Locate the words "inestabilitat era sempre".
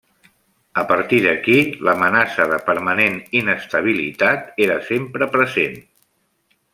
3.43-5.29